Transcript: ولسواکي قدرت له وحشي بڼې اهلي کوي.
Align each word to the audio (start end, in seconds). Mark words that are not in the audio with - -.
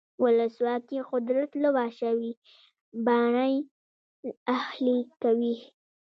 ولسواکي 0.23 0.99
قدرت 1.11 1.51
له 1.63 1.69
وحشي 1.75 2.29
بڼې 3.05 3.51
اهلي 4.55 4.97
کوي. 5.21 5.55